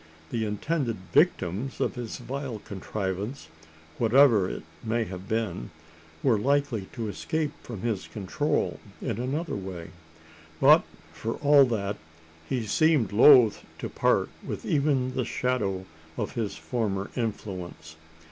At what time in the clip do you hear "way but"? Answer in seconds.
9.55-10.81